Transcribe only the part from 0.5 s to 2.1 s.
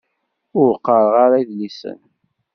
Ur qqaṛeɣ ara idlisen.